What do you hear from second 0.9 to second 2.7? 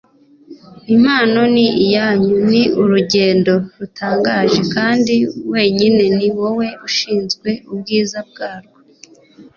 impano ni iyanyu- ni